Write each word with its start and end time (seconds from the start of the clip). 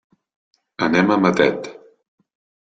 Anem 0.85 1.13
a 1.15 1.19
Matet. 1.27 1.71